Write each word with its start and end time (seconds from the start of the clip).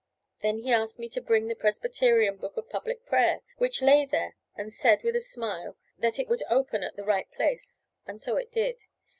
Then 0.41 0.57
he 0.63 0.73
asked 0.73 0.97
me 0.97 1.09
to 1.09 1.21
bring 1.21 1.47
the 1.47 1.53
Presbyterian 1.53 2.37
"Book 2.37 2.57
of 2.57 2.71
Public 2.71 3.05
Prayer" 3.05 3.41
which 3.59 3.83
lay 3.83 4.03
there, 4.03 4.35
and 4.55 4.73
said, 4.73 5.03
with 5.03 5.15
a 5.15 5.19
smile, 5.21 5.77
that 5.99 6.17
it 6.17 6.27
would 6.27 6.41
open 6.49 6.81
at 6.81 6.95
the 6.95 7.05
right 7.05 7.31
place 7.31 7.85
and 8.07 8.19
so 8.19 8.35
it 8.35 8.51
did. 8.51 8.85